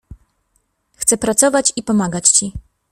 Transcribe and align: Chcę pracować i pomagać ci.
Chcę 0.95 1.17
pracować 1.17 1.73
i 1.75 1.83
pomagać 1.83 2.29
ci. 2.29 2.53